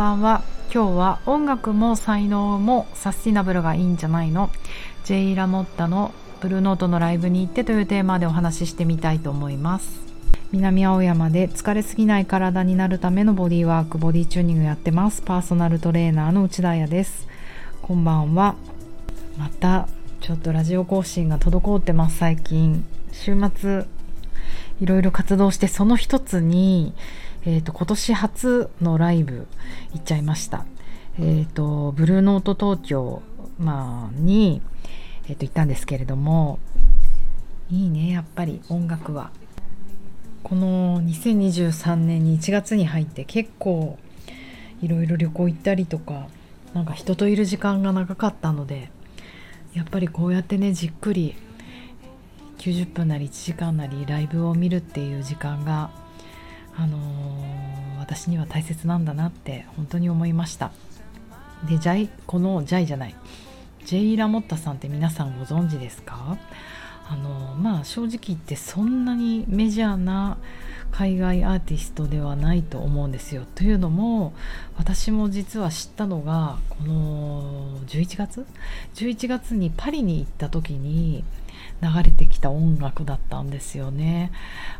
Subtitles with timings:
[0.00, 0.42] ばんは。
[0.72, 4.48] 今日は音楽も才能もサスティナブルがいいんじゃないの？
[5.04, 10.00] ジェイ・ラモッタのブルーノートのライブに行ってというテーマでお話ししてみたいと思います。
[10.52, 15.20] 南青山で疲れすぎない体になるためのボディワークボディチューニングやってます。
[15.20, 17.28] パーソナルトレーナーの内田彩です。
[17.82, 18.54] こんばんは。
[19.36, 19.86] また
[20.22, 22.86] ちょっとラジオ更新が滞ってます最近。
[23.12, 23.84] 週末
[24.80, 26.94] いろいろ活動してその一つに
[27.44, 29.46] えーと、今年初のライブ
[29.92, 30.66] 行っちゃいました。
[31.18, 33.22] えーと、ブルーノート東京、
[33.58, 34.62] まあ、に、
[35.28, 36.58] えーと行ったんですけれども
[37.70, 39.30] いいねやっぱり音楽は。
[40.42, 43.98] この2023年に1月に入って結構
[44.82, 46.28] いろいろ旅行行ったりとか
[46.72, 48.90] なんか人といる時間が長かったので
[49.74, 51.36] やっぱりこうやってねじっくり
[52.58, 55.90] 90分なり1時間なりライブを見るっていう時間が
[56.76, 60.72] あのー、私には大切なんだなって本当に思いました。
[61.68, 63.14] でジャイこのジャイじゃない。
[63.84, 66.36] ジェイ・ラモッタさんって皆さんご存知ですか？
[67.08, 70.38] あの、まあ正直言ってそんなにメジャーな
[70.92, 73.46] 海外アーティストではないと思うんですよ。
[73.54, 74.32] というのも
[74.76, 78.46] 私も実は知ったのがこの11月
[78.94, 81.24] ？11月にパリに行った時に
[81.82, 84.32] 流れてきた音楽だったんですよね。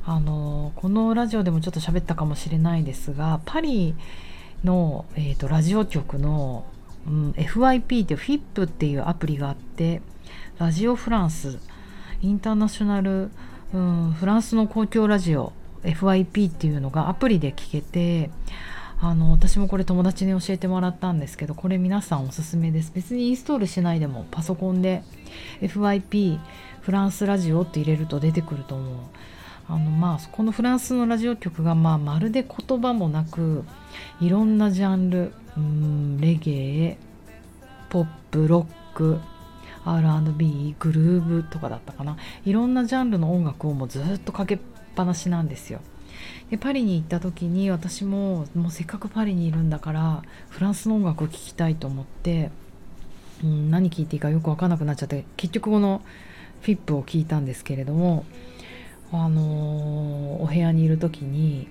[0.04, 3.94] あのこのラジオでもちょっと喋ったかもしれないですがパリ
[4.64, 6.64] の、えーと、ラジオ局の、
[7.06, 10.02] うん、FYP っていう FIP っていうアプリがあって
[10.58, 11.58] ラジオフランス
[12.22, 13.30] インターナショナル、
[13.72, 18.30] うん、フランスの公共ラジオ FYP っていうのがアプリで聞けて
[19.02, 25.02] あの私もこれ友達に教えてもらったんですけどこれ皆さんおすすめです別にインストールしないでもパソコンで
[25.62, 26.38] FYP
[26.80, 28.96] フランスラジオって入れると出てくると思う。
[29.68, 33.64] あのまあこのフランスのラジオ局がまあまるで言葉もなく
[34.20, 36.98] いろんなジャンルうんレゲエ
[37.88, 39.20] ポップロック
[39.84, 42.16] R&B グルーブとかだったかな。
[42.44, 44.58] いろんなジャンルの音楽をもうずっとかけっ
[44.94, 45.80] ぱなしなんですよ。
[46.50, 52.50] でパリに行った時に私ももうせっかくパリにいるんだからフランスの音楽を聴きたいと思って、
[53.42, 56.02] うん、何聴いていいかよく分かんなくなっちゃって結局この
[56.60, 58.24] フィップを聞いたんですけれども、
[59.12, 61.68] あのー、お部屋にいる時に、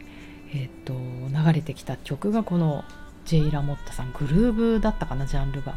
[0.54, 2.84] えっと流れてきた曲がこの
[3.26, 5.76] ジェイ・ラモッタさんグルーブだったかなジャンルが。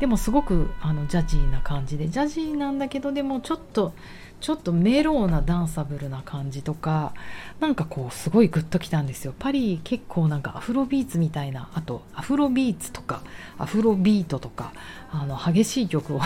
[0.00, 3.92] でもすごくあのジャジーな感じでジャジーなんだけどでもちょっと
[4.40, 7.12] ちょっとメローなダンサブルな感じとか
[7.60, 9.34] なんかこうすごいグッときたんですよ。
[9.38, 13.20] パリ結構なんかアフロビーツみたいなあとアフロビーツとか
[13.58, 14.72] アフロビートとか
[15.12, 16.20] あの激しい曲を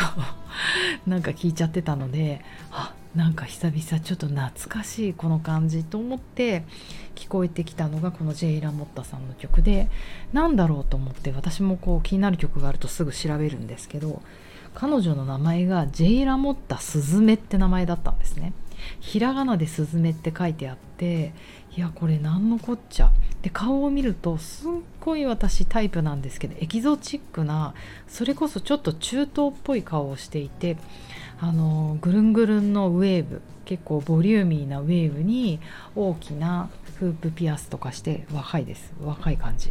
[1.06, 6.64] なんか聴いちゃってたのであなんか久々ちょっと懐かしいこの感じと思って
[7.14, 9.88] 聞こえてきたのがこのジェイ・ラモッタさんの曲で
[10.32, 14.20] なんだろうと思って私もこう気になる曲があるとすぐ調べるんですけど
[14.74, 18.52] 彼女の名前がジェイ・ラモッタスズメって名前だったんですね。
[19.00, 21.32] ひらがなでスズメって書いてあって
[21.76, 23.12] いやこれ何のこっちゃ。
[23.42, 24.70] で顔を見るとすっ
[25.00, 27.74] ごい私タイプなんですけどエキゾチックな
[28.08, 30.76] それこそちょっと中東っぽい顔をしていて
[31.40, 35.60] あのぐるんぐるんのウェーブ結構ボリューミーなウェーブに
[35.96, 38.92] 大きなフープピアスとかして若いです。
[39.02, 39.70] 若い感じ。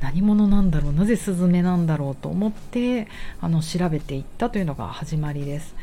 [0.00, 3.06] 何者なんだろうなぜスズメなんだろうと思って
[3.40, 5.74] あの調べていったというのが始まりです。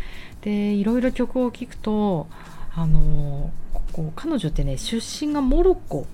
[0.42, 2.28] でいろいろ曲を聴くと
[2.76, 6.08] あのここ彼女ってね出身がモロッコ。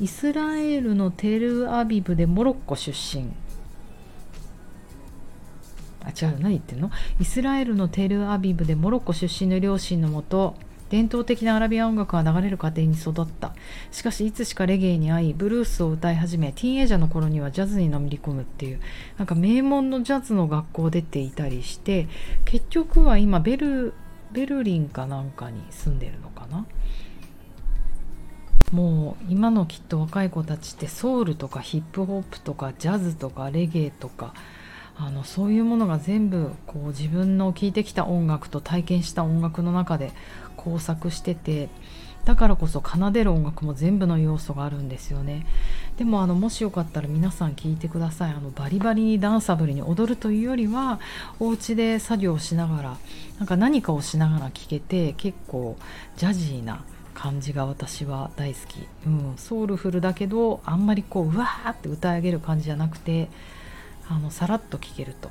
[0.00, 3.30] イスラエルのテルアビブでモロッコ出身。
[6.02, 6.90] あ違う何言ってんの？
[7.20, 10.56] イスラエルのテルアビブでモロッコ出身の両親のもと
[10.88, 13.54] 伝統的なアラビア音楽が流れる家庭に育った。
[13.92, 18.80] しかしいつしかレゲエに会いブルースを歌い始めティーンエイジャーの頃にはジャズにのめり込むっていう
[19.16, 22.08] なんか名門のジャズの学校出ていたりして
[22.44, 23.94] 結局は今ベル
[24.32, 26.66] ベルリンかなんかに住んでるのかな？
[28.72, 34.32] もう今のきっと若い子たちってソウルとかヒップホップとかジャズとかレゲエとか
[35.02, 40.12] あのそういうものが全部こう自分の聴いてきた音楽と体験した音楽の中で
[40.56, 41.70] 工作してて
[42.26, 45.46] だからこそ奏でる音楽も全部の要素があるんですよね。
[45.96, 48.32] でもあのもしよかったら皆さん聞いてください。
[48.32, 51.00] あのバリバリにダンサブルに踊るというよりは
[51.38, 52.96] お家で作業しながら
[53.38, 55.78] なんか何かをしながら聴けて結構
[56.18, 63.28] ジャジーな感じが私は大好き、うん、ソウルフルだけどあんまりこううわーって歌い上げる感じじゃなくて
[64.10, 65.30] あのさらっと聴けると。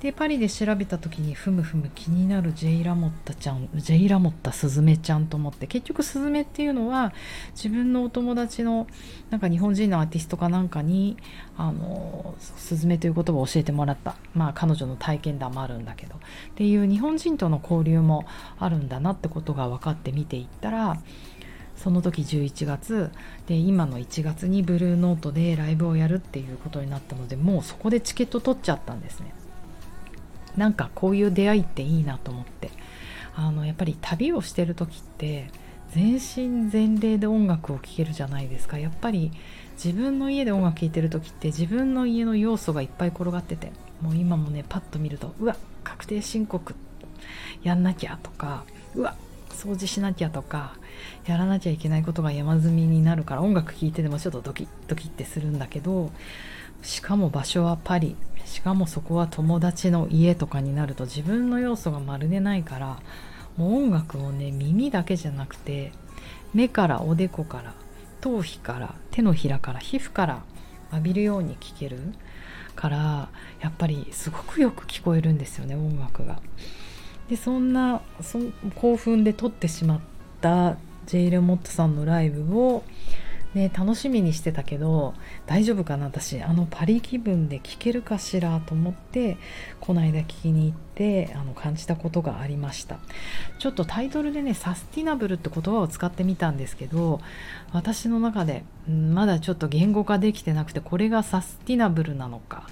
[0.00, 7.12] でパリで調べた時にふむふむ気になるジェイ・ラモッタちゃんジェイ・ラモッタスズメちゃんと思って結局スズメっていうのは
[7.54, 8.86] 自分のお友達の
[9.28, 11.18] なんか日本人のアーティストかなんかに
[11.58, 14.16] あのスズメという言葉を教えてもらった。
[14.34, 16.14] まあ彼女の体験談もあるんだけど。
[16.14, 16.18] っ
[16.54, 18.24] ていう日本人との交流も
[18.58, 20.98] あるんだなってことが分かって見ていったら
[21.82, 23.10] その時11月
[23.46, 29.34] で今の1月にブルーノートでライブをやるっていうことになったのでもうそこでチケット取っちゃったんですね。
[30.56, 32.70] なんかこういう出会いっていいなと思って。
[33.34, 35.50] あのやっぱり旅をしてる時って
[35.92, 38.78] 全身全霊で音楽を聴けるじゃないですか。
[38.78, 39.32] やっぱり
[39.82, 46.74] 自分の家で音楽聴いてる時って自分の家の要素がいっぱい転がっててもう今もねパッと見るとうわ確定申告
[47.62, 49.16] やんなきゃとかうわ
[49.60, 50.74] 掃除しなきゃとか
[51.26, 56.10] やらなきゃいけないことが山積みになるから音楽聴いててもちょっとドキッドキッてするんだけど
[56.82, 58.16] しかも場所はパリ
[58.46, 62.98] しかもそこは友達の家とかになると自分の要素がまるでないから
[63.58, 65.92] もう音楽をね耳だけじゃなくて
[66.54, 67.74] 目からおでこから
[68.22, 70.42] 頭皮から手のひらから皮膚から
[70.92, 71.98] 浴びるように聴ける
[72.74, 73.28] から
[73.60, 76.40] やっぱりすごくよく聞こえるんですよね音楽が。
[77.30, 78.40] でそんなそ
[78.74, 80.00] 興奮で撮ってしまっ
[80.40, 82.82] たジェイ・レモットさんのライブを、
[83.54, 85.14] ね、楽しみにしてたけど
[85.46, 86.42] 大丈夫かな私。
[86.42, 89.36] あのパリ気分で聴けるかしらと思って
[89.78, 92.98] この間聞きに行ってあの感じたことがありました。
[93.60, 97.20] ちょっとタイトルでねサスティナブルって言葉を使ってみたんですけど
[97.72, 102.66] 私の中で、うん、まだちょっと言語化できてなくてこれがサスティナブルなのか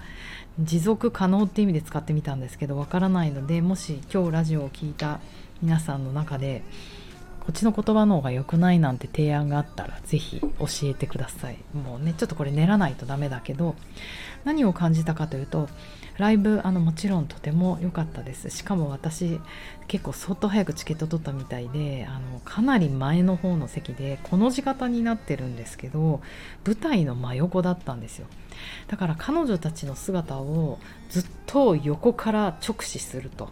[0.61, 5.21] 持続可能って意味で使ってみたんですけどわからないのでもし今日ラジオを聴いた
[5.63, 6.63] 皆さんの中で
[7.41, 10.49] こっちの言葉の方が良くないなんて提案があったら是非教
[10.83, 11.59] えてください。
[11.73, 13.75] もうねちょっとこれ練らないとダメだけど
[14.45, 15.69] 何を感じたかというと
[16.19, 19.41] ライブあのもちろんとても良かったですしかも私
[19.87, 26.21] 結構相当早くチケット取ったみたいであのかなり前の方の席でこの字型になってるんですけど
[26.67, 28.27] 舞台の真横だったんですよ
[28.89, 33.49] だから彼女たちの姿をずっと横から直視すると。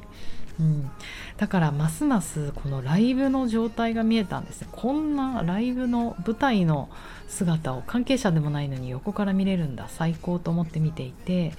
[0.58, 0.90] うん、
[1.36, 6.88] だからますますこのライブの状態が見えたんですこんなライブの舞台の
[7.28, 9.86] 姿を関係者でもないのに横から見れるんだ。
[9.88, 11.52] 最高と思って見ていて。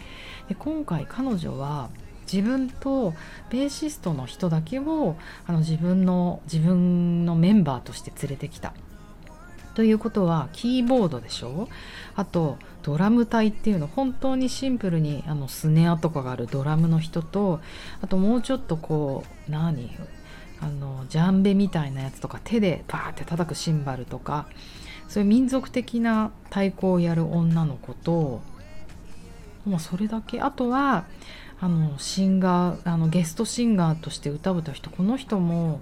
[0.50, 1.90] で今回彼女は
[2.32, 3.14] 自分と
[3.50, 5.16] ベーシストの人だけを
[5.46, 8.74] あの自分の自分のメンバーとして連れてきた。
[9.78, 11.70] ということはキーボードでしょ？
[12.16, 17.60] あとドラム隊っていうの本当にシンプルにあのスネアとかがあるドラムの人と
[18.02, 19.92] あともうちょっとこう何？
[20.62, 24.48] あのジャンベみたいなやつとか手でパーって叩くシンバルとか
[25.08, 28.42] そういう民族的な太鼓をやる女の子と
[29.64, 30.42] もうそれだけ。
[30.42, 31.06] あとは
[31.62, 35.82] あのシンガーあのゲストシンガーとして歌う歌う人この人も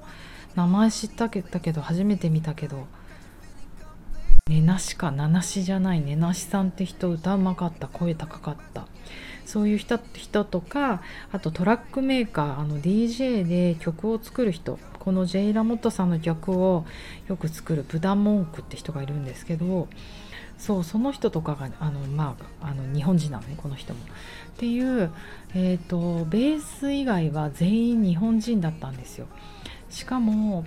[0.55, 2.87] 名前知ったけど初めて見たけど
[4.47, 8.85] ねなしかななしじゃないねなしさんって人歌うまかった声高かった
[9.43, 11.01] そういう人人とか
[11.31, 16.85] あとトラックメーカーあの DJ で曲を作る人このジェイ・ラモットさんの曲を
[17.27, 19.87] よく作るブダ・モンクって人がいるんですけど
[20.59, 23.99] そうその人とかがあの、まあ、あの日本人なのねこの人も。
[23.99, 25.11] っていう、
[25.55, 29.25] えーとベース以外は全員日本人だったんですよ。
[29.95, 30.65] しかも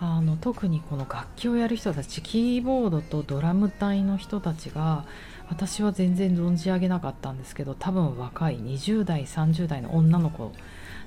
[0.00, 5.04] あの特にこの楽器をやる人たちキーボードとドラム隊の人たちが
[5.50, 10.52] 私は全然存じ上げなかったんですけど多分若い20代30代の女の子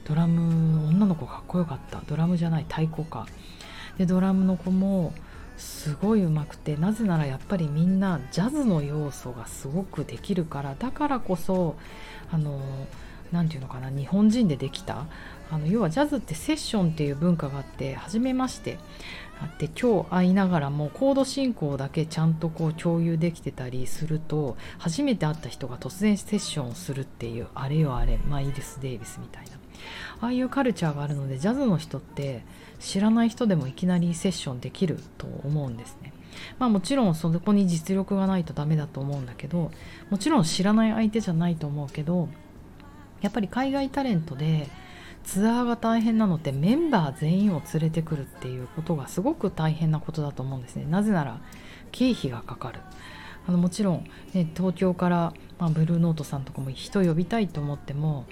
[0.06, 2.02] ドラム女の子かっこよかった。
[2.08, 3.26] ドラムじゃない太鼓か。
[3.98, 5.14] でドラムの子も
[5.58, 11.76] すごい上手くてなぜならやっぱりみんなジャズの要素がすごくできるからだからこそ
[12.32, 12.60] あの
[13.32, 15.06] 何て言うのかな日本人でできた
[15.54, 18.80] あの要はジャズってセッションっていう文化があって初めまして
[19.40, 29.52] あって今日会いながらもコード進行だけちゃんとこう共有できてたりすると初めて会った人が突然セッションをするっていうあれよあれマイルス・デイビスみたいな
[30.22, 32.44] ああいうカルチャーがあるのでジャズの人って
[32.80, 36.14] 知らない人でもいきなりセッションできると思うんですね。
[36.58, 39.70] まあもちろんそこに実力がないとダメだと思うんだけど
[40.10, 42.28] もちろん知らない相手じゃないと思うけど
[43.22, 44.68] やっぱり海外タレントで
[45.24, 50.86] ツアーが大変なのってメンバー全員を連れてくるっていうことがすごく大変なことだと思うんですね。
[50.86, 51.40] なぜなら
[51.92, 52.80] 経費がかかる。
[53.48, 58.26] あのもちろん、ね、東京から、まあ、ブルーノートさんとかも人呼びたいと思っても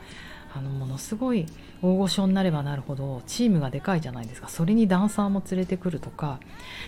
[0.53, 1.45] あのものすごい
[1.81, 4.49] 大御所になればなるほどチームがでかいじゃないですか。
[4.49, 6.39] それにダンサーも連れてくるとか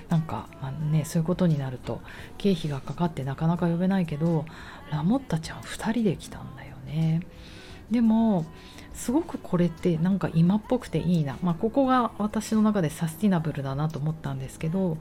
[0.10, 2.01] なんか、まあね、そういうことになると
[2.38, 4.45] 経費がかかってなかなか呼べないけど
[4.91, 7.22] ラモッタちゃん2人で来たんだよね。
[7.89, 8.45] でも
[8.93, 14.97] すごくこれってなんか今っぽくていいな、まあ、ここが私の中でサスティナブルだなと思ったんですけど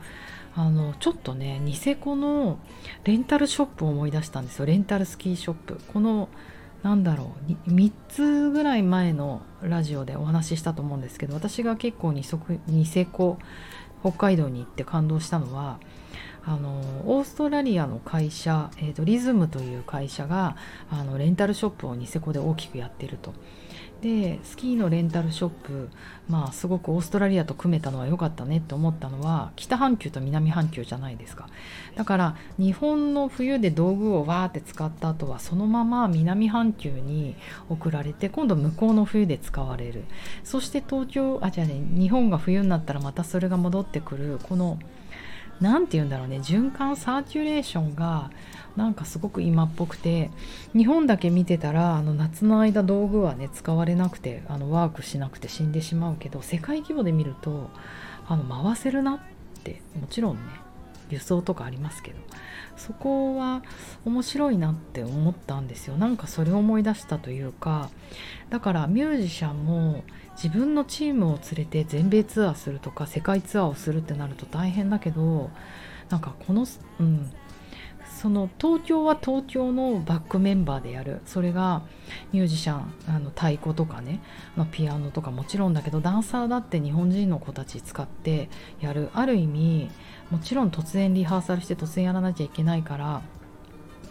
[0.54, 2.58] あのちょっとねニセコの
[3.04, 4.66] レンタルショップを思い出したんですよ。
[4.66, 5.80] レンタルスキーショップ。
[5.92, 6.28] この
[6.82, 12.24] なんだろう3つぐらい前のラジオでお話ししたと思うんですけど私が結構ニ
[12.86, 13.38] セコ
[14.00, 15.78] 北海道に行って感動したのは
[16.44, 20.56] あのオーストラリアの会社、えーと、リズムという会社が
[20.90, 23.32] あのレンタルショップをニセコで大きくやってると。
[24.02, 25.88] でスキーのレンタルショップ
[26.28, 31.48] まあすごくオーストラリアと組めたのは良かったねって思ったのは北半球と南半球じゃないですか。
[31.94, 37.36] だから日本の冬で道具をわーって使った後はそのまま南半球に
[37.68, 40.02] 送られて今度向こうの冬で使われる。
[40.42, 44.80] そして東京あじゃあね日本が冬になったらまたそれが戻ってくるこの
[45.62, 46.38] 何て言うんだろうね。
[46.38, 48.30] 循環サーキュレーションが
[48.76, 50.30] なんかすごく今っぽくて
[50.74, 57.70] 日本だけ見てたらあの夏の間道具はね使われなくてあのワークしなくて死んでしまうけど世界規模で見ると
[58.26, 59.20] あの回せるなっ
[59.62, 60.42] てもちろんね
[61.12, 62.18] 輸送とかありますけど
[62.76, 63.62] そこは
[64.04, 65.96] 面白いなって思ったんですよ。
[65.96, 67.90] なんかそれを思い出したというか
[68.50, 70.04] だからミュージシャンも
[70.42, 75.50] 自分のチームを連れて全米ツアーするとか世界ツアーをするってなると大変だけど
[76.08, 76.66] なんかこの、
[77.00, 77.30] うん、
[78.22, 81.20] その東京は東京のバックメンバーでやる。
[81.26, 81.82] それが
[82.32, 84.20] ミュージシャンあの太鼓とかね、
[84.56, 88.48] ま、ピアノとかもちろんだけどダンサーだって日本人の子たち使って
[88.80, 89.10] やる。
[89.14, 89.90] ある意味
[90.32, 93.20] もちろん突然リハーサルして突然やらなきゃいけないから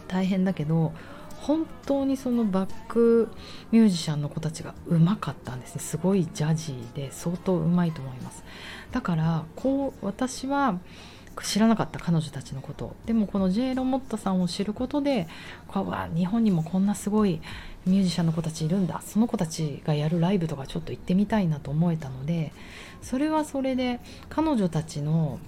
[0.06, 0.92] 大変だけど
[1.40, 3.28] 本当にそのバック
[3.72, 5.80] ミュージシャンの子たちがうまかったんですね。
[5.80, 8.44] すごいジャジーで相当うまいと思います。
[8.92, 10.78] だからこう私は
[11.42, 15.26] 知らなかった彼女たちのことでもこのジェイ・ロモットさんを知ることで
[15.74, 17.40] わ日本にもこんなすごい
[17.86, 19.02] ミュージシャンの子たちいるんだ。
[19.04, 22.52] その子たちがやるライブとかちょっと行ってみたいなと思えたので
[23.02, 25.38] それはそれで彼女たちの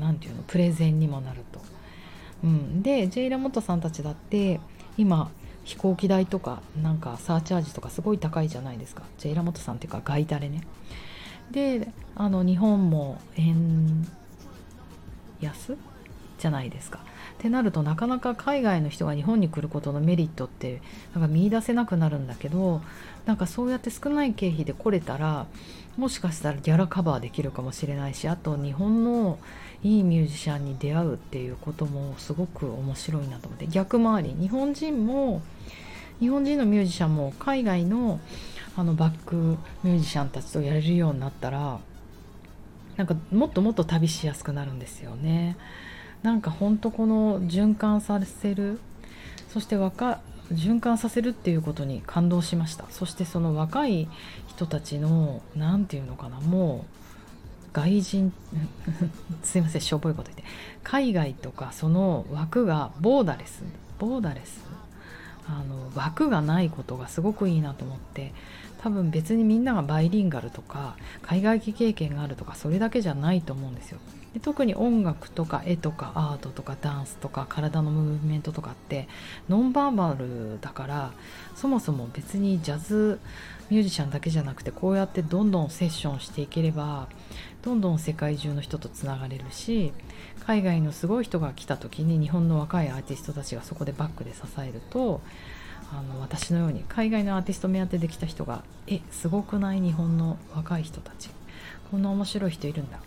[0.00, 1.60] 何て言うのプレゼンにもなると。
[2.42, 4.60] うん、でジェイ・ラモトさんたちだって
[4.98, 5.30] 今
[5.64, 9.02] 飛行機代とかなんかサーチャージとかすごい高いじゃないですか。
[9.18, 10.60] ジェイラモトさんっていうかガイタレね。
[11.50, 14.06] であの日本も円
[15.40, 15.76] 安
[16.38, 17.00] じゃないですか。
[17.34, 20.80] ってなるとなかなか海外の人が日本に来ることのメリットって
[21.14, 22.80] なんか見いだせなくなるんだけど
[23.26, 25.46] なんかそうやって少ない経費で来れたら
[25.96, 29.38] もしかしたらギャラカバーできるかもしれないしあと日本の
[29.82, 35.42] いいミュージシャンに出会うっていうこともすごく面白いなと思って逆回り日本人も
[36.20, 38.20] 日本人のミュージシャンも海外の
[38.76, 39.36] あのバック
[39.84, 41.78] ミュージシャンたちとやれるようになったら
[42.96, 45.56] なんかもっともっと旅しやすくなるんですよね。
[46.22, 48.80] なんかほんとこの循環させる
[49.48, 50.20] そして若
[50.52, 52.84] 循環させるっていうことに感動しました。
[52.90, 54.08] そしてその若い
[54.48, 58.32] 人たちの何て言うのかなもう外人
[59.42, 60.44] すいませんしょぼいこと言って。
[60.82, 63.62] 海外とかその枠がボーダレス
[63.98, 64.60] ボーダレス
[65.46, 68.32] あの枠がないことがすごくいいなと思って
[68.78, 73.98] 多分別にみんながバイリンガルとか海外経験があるとかそれだけじゃないと思うんですよ。
[74.34, 79.08] で特に音楽とか絵とかアートとかダンスとか体のムーブメントとかって
[79.48, 81.12] ノンバーバルだから
[81.54, 83.20] そもそも別にジャズ
[83.70, 87.08] ミュージシャンだけじゃなくてこうやってどんどんセッションしていければ
[87.62, 89.92] どんどん世界中の人とつながれるし
[90.46, 95.22] 海外のすごい人が来た時に日本の若いアーティストたちがそこでバックで支えると
[95.92, 99.80] あの私のように海外のアーティスト目当てで来た人が「えすごくない？
[99.80, 101.30] 日本の若い人たち。
[101.90, 102.98] こんな面白い人いるんだ。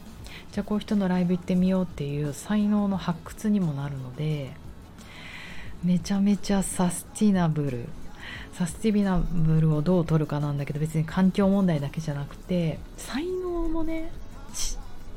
[0.52, 4.52] じゃあこういう人のライブ行ってみようっていう才能の発掘にもなるので
[5.84, 7.90] めちゃめちゃサスティナブル。
[8.54, 14.12] サスティビナブルをどう取るかなんだけど別に環境問題だけじゃなくて才能もね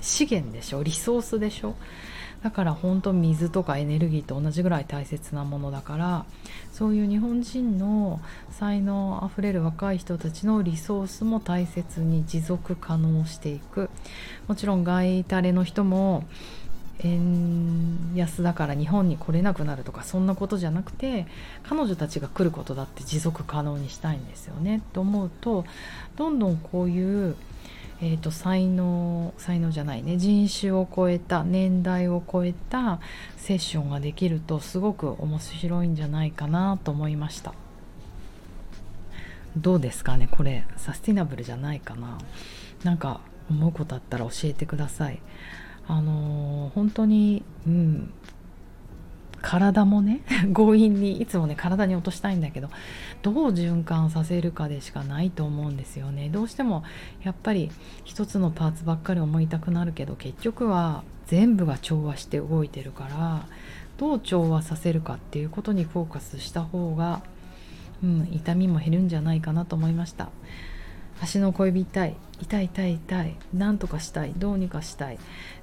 [0.00, 0.82] 資源でしょ？
[0.82, 1.74] リソースでしょ？
[2.42, 6.24] だから本当水とかエネルギーと同じぐらい大切なものだから
[6.72, 8.18] そういう日本人の
[8.50, 13.90] 才能あふれる若い人たちのリソースも大切に持続可能していく。
[14.48, 16.24] もちろん外タレの人も
[17.00, 21.26] 円安だから日本に来れなくなるとかそんなことじゃなくて
[21.62, 24.82] 彼女たちが来ることだって持続可能にしたいんですよね。
[24.92, 25.64] と思うと
[26.16, 27.36] どんどんこういう
[28.02, 30.16] えーと、才能才能じゃないね。
[30.16, 32.98] 人種を超えた年代を超えた
[33.36, 37.52] セッションができるとすごく面白いんじゃないかなと思いました。
[39.54, 40.28] どうですかね？
[40.30, 42.16] これサスティナブルじゃないかな。
[42.84, 45.20] なんか思うことあったら教えてください。
[45.90, 48.12] あの、本当にうん
[49.42, 50.20] 体もね
[50.54, 52.68] 強引にいつもね体に落としたいんだけど
[53.22, 56.28] どう循環させるかでしかないと思うんですよね。
[56.28, 56.84] どうしても
[57.22, 57.70] やっぱり
[58.04, 63.46] 一つのパーツばっかり思いたくなるけど結局は全部が調和して動いてるから
[63.98, 67.22] どう調和させるかっていうことにフォーカスした方が、
[68.02, 70.30] うん、痛みも減るんじゃないかなと思いました。
[71.20, 75.18] 足の小指痛い痛い痛い痛いなんとかしたいどうにかしたい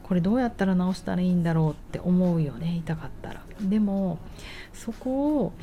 [0.08, 2.78] これどうやったら治したらいいんだろうって思うよね。
[2.78, 3.42] 痛かったら。
[3.60, 4.20] でも
[4.74, 5.54] そこを、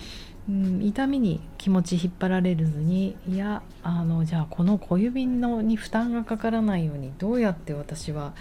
[0.48, 8.34] うん、痛みに気持ち引っ張られずにいやあのじゃあこの小指のに負担がかからないようにどうやって私は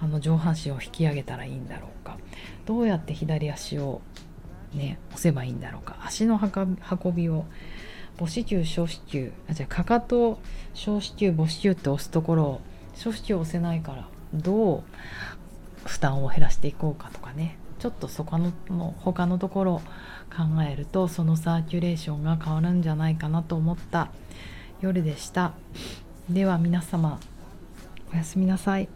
[0.00, 2.18] あの上半身を引き上げたらいいんだろうか。
[2.66, 4.00] どうやって左足を
[4.72, 5.98] ね押せばいいんだろうか。
[6.04, 7.44] 足の運びを
[8.18, 10.38] 母子球小子球あじゃあかかと
[10.72, 12.60] 小子球母子球って押すところを
[12.94, 14.82] 小子球押せないからどう
[15.84, 17.58] 負担を減らしていこうかとかね。
[17.78, 19.82] ちょっとそこの他のところ
[20.34, 24.10] 考えるとそのサーキュレーションが変わるんじゃないかなと思った
[24.80, 25.52] 夜でした。
[26.30, 27.18] では皆様
[28.10, 28.88] おやすみなさい。